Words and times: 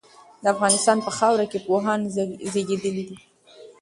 د 0.43 0.45
افغانستان 0.53 0.97
په 1.05 1.11
خاوره 1.17 1.45
کي 1.51 1.59
پوهان 1.67 2.01
زېږيدلي 2.53 3.03
دي. 3.09 3.17